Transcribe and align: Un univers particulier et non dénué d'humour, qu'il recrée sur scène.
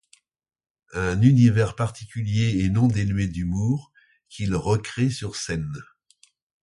Un 0.93 1.21
univers 1.21 1.75
particulier 1.75 2.63
et 2.63 2.71
non 2.71 2.87
dénué 2.87 3.27
d'humour, 3.27 3.91
qu'il 4.29 4.55
recrée 4.55 5.11
sur 5.11 5.35
scène. 5.35 5.71